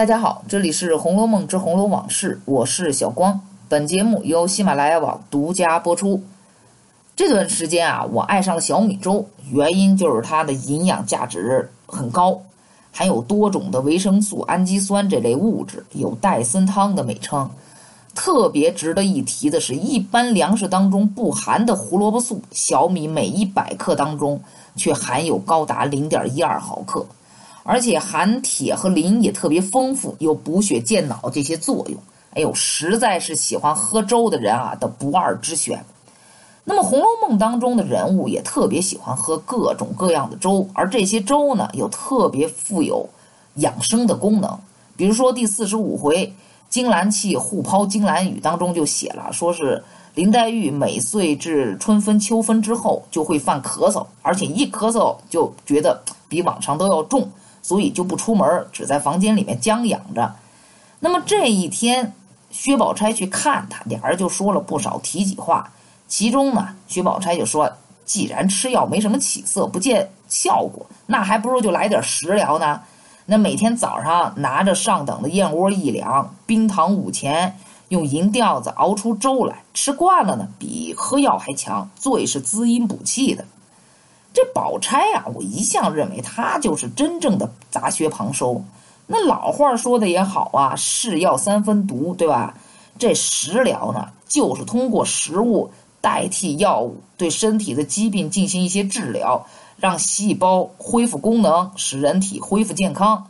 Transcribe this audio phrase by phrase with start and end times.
[0.00, 3.38] 大家好，这里是《红楼梦之红楼往事》，我是小光。
[3.68, 6.22] 本节目由喜马拉雅网独家播出。
[7.14, 12.40] 这段时间啊，我爱上了小米粥，原因就是它的营养价值很高，
[12.90, 17.50] 含有多种的维生素、氨基酸这类物质，有戴森汤的美称。
[18.14, 24.40] 特别值得一提的是，一般粮食当中不含的胡萝卜素，小米每一百克当中
[24.76, 27.04] 却含有高达零点一二毫克。
[27.62, 32.00] 而且含铁和磷也特别丰富，有补血健脑这些作用。
[32.32, 35.84] 哎呦，实在是喜欢喝粥的人啊的不二之选。
[36.62, 43.08] 那么《红楼梦》当中的人物也特别喜欢喝各种各样的粥，而这些粥呢又特别富有
[43.54, 44.58] 养生的功能。
[44.96, 46.26] 比如说第四十五回
[46.68, 49.82] 《金兰气互抛金兰语》当中就写了，说是
[50.14, 57.28] 林黛玉每岁至春分秋分之后就会犯咳嗽，而且一咳嗽就觉得比往常都要重。
[57.62, 60.34] 所以就不出门，只在房间里面将养着。
[61.00, 62.14] 那么这一天，
[62.50, 65.72] 薛宝钗去看他，俩人就说了不少体己话。
[66.08, 67.72] 其中呢，薛宝钗就说
[68.04, 72.80] ：“既然吃药没什么起色，不见效果，那还不如就来点食疗呢。
[73.26, 77.56] 那每天早上拿着上等的燕窝一两，冰糖五钱，
[77.90, 83.44] 用银吊子熬出粥来，吃惯了呢，比喝药还强，最是滋阴补气的。”
[84.32, 88.62] 这宝钗啊，我一向认为她就是真正的杂学旁收。
[89.06, 92.54] 那老话说的也好啊，“是药三分毒”，对吧？
[92.96, 99.46] 这食疗呢，就是通过食物代替药物，对身体的疾病进行一些治疗，
[99.78, 103.26] 让细胞恢复功能，使人体恢复健康。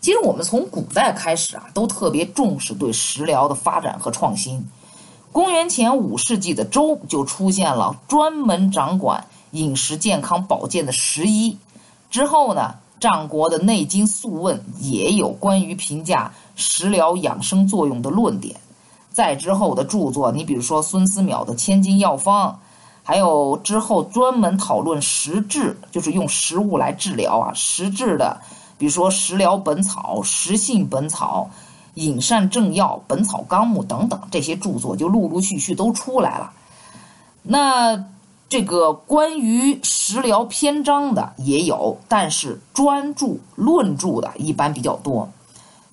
[0.00, 4.66] 其实我们从古代开始啊，都特别重视对食疗的发展和创新。
[5.30, 9.24] 公元前五世纪的周就出现了专门掌管。
[9.52, 11.56] 饮食健康保健的十一
[12.10, 18.56] 之后呢，战国的《内经·素问》也有关于评价食疗养生作用的论点。
[19.10, 22.50] 再之后的著作，你比如说孙思邈的《千金药方》，
[23.02, 28.40] 还有之后专门讨论食治，就是用食物来治疗啊，食治的，
[28.78, 31.50] 比如说《食疗本草》《食性本草》
[32.02, 36.52] 《饮膳正要》《本草纲目》等等，这些著作就陆陆续续都出来了。
[37.42, 38.11] 那。
[38.52, 45.32] 这个关于食疗篇章的也有，但是专注论著的一般比较多。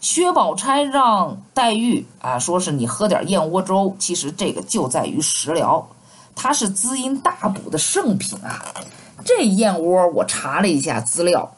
[0.02, 5.88] 薛宝钗让黛玉啊，说是你喝点燕窝粥，其实这个就在于食疗，
[6.36, 8.76] 它是滋阴大补的圣品啊。
[9.24, 11.50] 这燕窝我查了一下资料，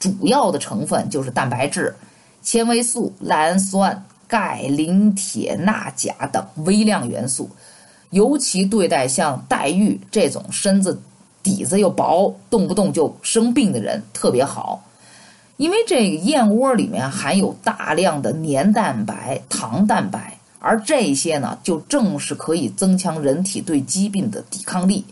[0.00, 1.94] 主要的成分就是蛋白质、
[2.42, 7.48] 纤维素、赖氨酸、钙、磷、铁、钠、钾等微量元素。
[8.10, 11.00] 尤其对待像黛玉这种身子
[11.42, 14.84] 底子又薄、动不动就生病的人特别好，
[15.56, 25.04] 因为这个燕窝里面含有大量的黏蛋白、糖蛋白，而这些呢，就正是可以增强人体对疾病的抵抗力。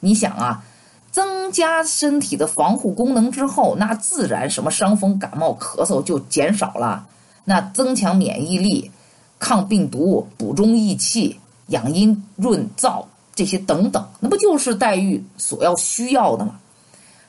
[0.00, 0.64] 你想啊，
[1.10, 7.06] 增加身体的防护功能之后，那自然什么伤风、感冒、咳嗽就减少了。
[7.44, 8.90] 那增强免疫力、
[9.38, 11.40] 抗病毒、补中益气。
[11.68, 16.56] 养阴润燥这些等等，那不就是黛玉所要需要的吗？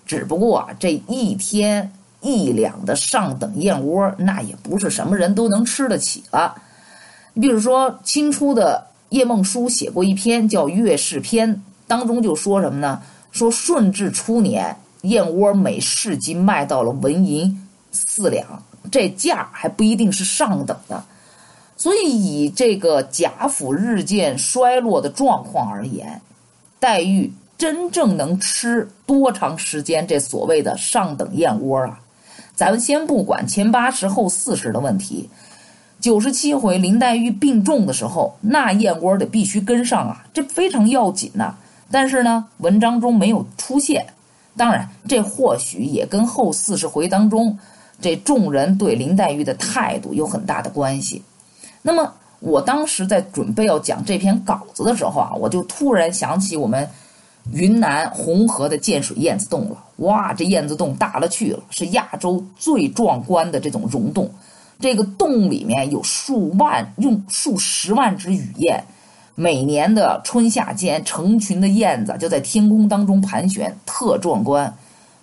[0.06, 1.92] 只不过啊，这一天
[2.22, 6.56] 一两的上等燕窝，那也不是什么人都能吃得起了。
[7.34, 11.56] 你比如说，清初的叶梦书写过一篇叫《月事篇》，
[11.88, 13.02] 当中就说什么呢？
[13.32, 21.04] 说顺治初年，燕窝每市斤卖到了纹银四两，这价还不一定是上等的。
[21.80, 26.22] 所以，以这个贾府日渐衰落的状况而言，
[26.78, 31.98] 黛玉真正能吃多长时间这所谓的上等燕窝啊？
[32.54, 35.30] 咱们先不管前八十后四十的问题，
[36.02, 41.56] 九十七回林黛玉病重的时候，那燕窝得必须跟上啊，这非常要紧呐。
[41.90, 44.06] 但是呢，文章中没有出现。
[44.58, 47.58] 当然，这或许也跟后四十回当中
[48.02, 51.24] 这众人对林黛玉的态度有很大的关系。
[51.82, 56.90] 那么，我当时在准备要讲这篇稿子的时候啊，我就突然想起我们
[57.52, 59.78] 云南红河的建水燕子洞了。
[59.98, 64.30] 哇，这燕子洞大了去了，是亚洲最壮观的这种溶洞。
[64.80, 68.84] 这个洞里面有数万、用数十万只雨燕，
[69.36, 74.74] 每年的春夏间，成群的燕子就在天空当中盘旋，特壮观。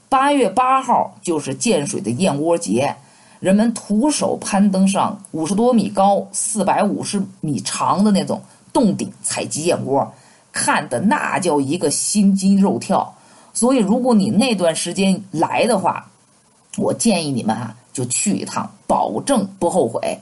[0.08, 2.96] 八月八号就是建水的燕窝节。
[3.40, 8.40] 人们徒手攀登上五十多米高、四百五十米长的那种
[8.72, 10.12] 洞顶采集燕窝，
[10.52, 13.14] 看的那叫一个心惊肉跳。
[13.52, 16.08] 所以，如果你那段时间来的话，
[16.76, 20.20] 我建议你们啊，就去一趟，保证不后悔。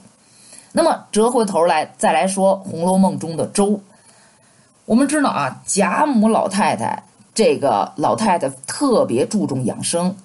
[0.71, 3.79] 那么折回头来再来说《红楼梦》中的周，
[4.85, 7.03] 我们知道啊，贾母老太太
[7.33, 10.15] 这个老太太特别注重养生，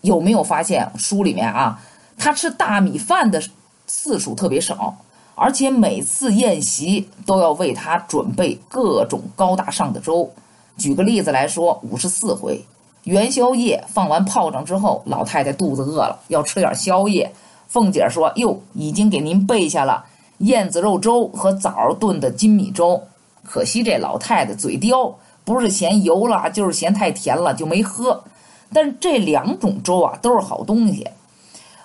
[0.00, 1.80] 有没有发现书里面啊，
[2.20, 3.42] 他吃大米饭的
[3.86, 4.94] 次数特别少，
[5.34, 10.30] 而且每次宴席都要为他准备各种高大上的粥。
[10.76, 12.62] 举个例子来说，五十四回
[13.04, 17.32] 元宵夜放完炮仗之后，老太太肚子饿了，要吃点宵夜。
[17.68, 20.04] 凤姐说：“哟，已经给您备下了
[20.38, 23.02] 燕子肉粥和枣炖的金米粥。
[23.44, 28.24] 可惜这老太太嘴刁，不是嫌油了，就是嫌太甜了，就没喝。
[28.72, 31.08] 但这两种粥啊，都是好东西。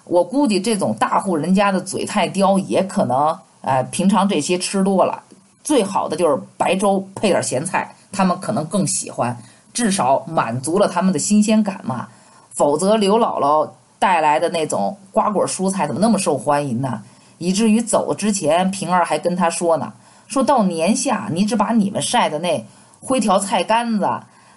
[0.05, 5.21] 我估计这种大户人家的嘴太刁，也可能呃，平常这些吃多了，
[5.63, 9.37] 最好的就是白粥配点咸菜，他们可能更喜欢，
[9.73, 12.07] 至少满足了他们的新鲜感嘛。
[12.49, 17.01] 否则刘姥姥。”带来的那种瓜果蔬菜怎么那么受欢迎呢？
[17.39, 19.93] 以至于走之前，平儿还跟他说呢
[20.27, 22.63] ：“说到年下，你只把你们晒的那
[22.99, 24.07] 灰条菜干子，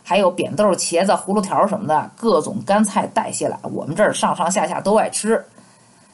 [0.09, 5.45] 还有扁豆、茄子、葫芦条什么的各种干菜带下来，我们这儿上上下下都爱吃。”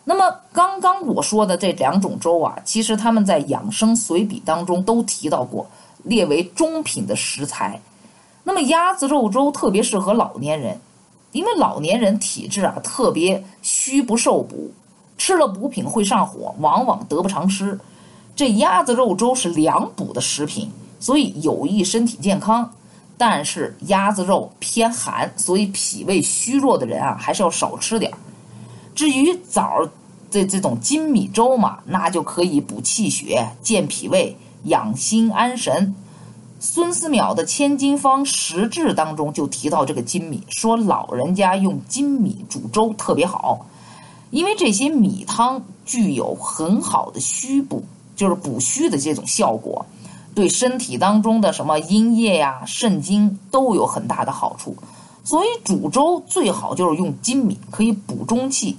[0.02, 5.64] 那么刚刚我说的这两种粥啊，其实他们在养生随笔当中都提到过，
[6.02, 7.80] 列为中品的食材。
[8.42, 10.76] 那么鸭子肉粥特别适合老年人。
[11.30, 14.72] 因为老年人体质啊特别虚不受补，
[15.16, 17.78] 吃了补品会上火，往往得不偿失。
[18.34, 20.68] 这鸭子肉粥是凉补的食品，
[20.98, 22.68] 所以有益身体健康。
[23.16, 28.18] 但是鸭子肉偏寒，所以脾胃虚弱的人啊还是要少吃点儿。
[28.94, 29.88] 至于枣
[30.30, 35.94] 这这种金米粥嘛，那就可以补气血、健脾胃、养心安神。
[36.60, 43.66] 孙思邈的《千金方十志》当中就提到这个金米，说老人家用金米煮粥特别好，
[44.30, 47.84] 因为这些米汤具有很好的虚补，
[48.16, 49.84] 就是补虚的这种效果，
[50.34, 54.76] 对身体当中的什么阴液呀、肾精都有很大的好处。
[55.24, 58.76] 所以煮粥最好就是用金米，可以补中气。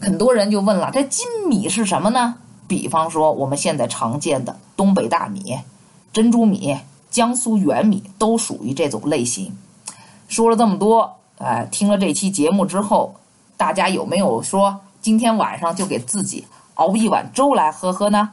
[0.00, 2.34] 很多人就问了，这金米是什么呢？
[2.66, 5.58] 比方说我们现在常见的东北大米、
[6.12, 6.76] 珍珠米。
[7.10, 9.56] 江苏圆米都属于这种类型。
[10.26, 13.14] 说了这么多，哎，听了这期节目之后，
[13.56, 16.44] 大家有没有说今天晚上就给自己
[16.74, 18.30] 熬一碗粥来喝喝呢？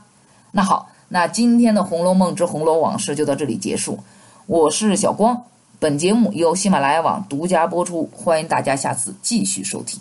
[0.49, 4.00] 那好，那今天的《红楼梦之红楼往事》就到这里结束。
[4.46, 5.44] 我是小光，
[5.78, 10.00] 本节目由喜马拉雅网独家播出，欢迎大家下次继续收听。